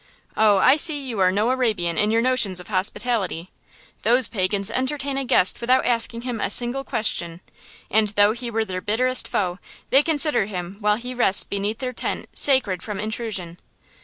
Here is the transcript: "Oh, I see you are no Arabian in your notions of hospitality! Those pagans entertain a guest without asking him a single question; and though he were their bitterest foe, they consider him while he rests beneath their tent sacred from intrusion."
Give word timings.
"Oh, 0.35 0.57
I 0.57 0.77
see 0.77 0.99
you 1.05 1.19
are 1.19 1.31
no 1.31 1.51
Arabian 1.51 1.95
in 1.95 2.09
your 2.09 2.23
notions 2.23 2.59
of 2.59 2.69
hospitality! 2.69 3.51
Those 4.01 4.27
pagans 4.27 4.71
entertain 4.71 5.15
a 5.15 5.23
guest 5.23 5.61
without 5.61 5.85
asking 5.85 6.23
him 6.23 6.41
a 6.41 6.49
single 6.49 6.83
question; 6.83 7.39
and 7.87 8.07
though 8.07 8.31
he 8.31 8.49
were 8.49 8.65
their 8.65 8.81
bitterest 8.81 9.27
foe, 9.27 9.59
they 9.91 10.01
consider 10.01 10.47
him 10.47 10.77
while 10.79 10.95
he 10.95 11.13
rests 11.13 11.43
beneath 11.43 11.77
their 11.77 11.93
tent 11.93 12.29
sacred 12.33 12.81
from 12.81 12.99
intrusion." 12.99 13.59